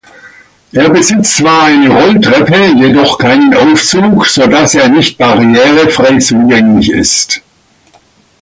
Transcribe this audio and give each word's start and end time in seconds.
Er 0.71 0.89
besitzt 0.89 1.37
zwar 1.37 1.65
eine 1.65 1.87
Rolltreppe, 1.89 2.71
jedoch 2.75 3.19
keinen 3.19 3.53
Aufzug, 3.53 4.25
sodass 4.25 4.73
er 4.73 4.89
nicht 4.89 5.15
barrierefrei 5.19 6.17
zugänglich 6.17 6.89
ist. 6.89 7.39